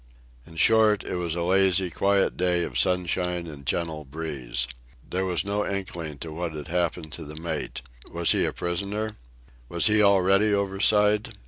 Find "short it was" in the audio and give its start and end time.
0.55-1.35